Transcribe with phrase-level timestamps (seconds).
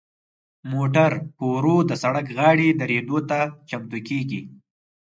[0.71, 4.41] موټر په ورو د سړک غاړې دریدو ته چمتو کیږي.